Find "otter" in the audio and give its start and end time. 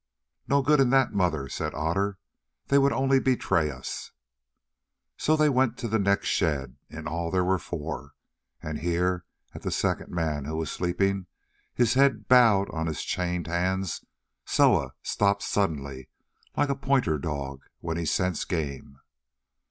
1.75-2.17